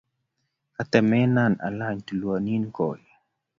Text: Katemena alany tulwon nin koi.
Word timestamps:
Katemena 0.75 1.43
alany 1.67 1.97
tulwon 2.07 2.43
nin 2.45 2.63
koi. 2.77 3.01